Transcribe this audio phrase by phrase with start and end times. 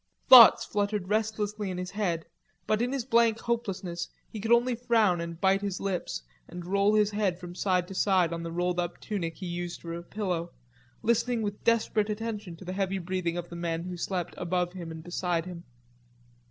[0.27, 2.25] Thoughts fluttered restlessly in his head,
[2.65, 6.95] but in his blank hopelessness he could only frown and bite his lips, and roll
[6.95, 10.01] his head from side to side on the rolled up tunic he used for a
[10.01, 10.53] pillow,
[11.03, 14.89] listening with desperate attention to the heavy breathing of the men who slept above him
[14.89, 15.65] and beside him.